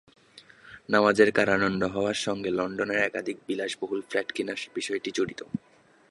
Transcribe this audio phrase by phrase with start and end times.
[0.91, 5.41] নওয়াজের কারাদণ্ড হওয়ার সঙ্গে লন্ডনে একাধিক বিলাসবহুল ফ্ল্যাট কেনার বিষয়টি জড়িত।